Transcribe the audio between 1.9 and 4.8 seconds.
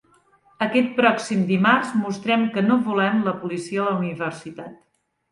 mostrem que no volem la policia a la universitat.